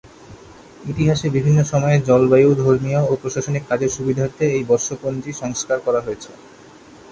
[0.85, 6.31] ইতিহাসে বিভিন্ন সময়ে জলবায়ু, ধর্মীয় ও প্রশাসনিক কাজের সুবিধার্থে এই বর্ষপঞ্জী সংস্কার করা হয়েছে।